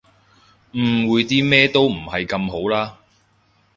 [0.73, 2.97] 誤會啲咩都唔係咁好啦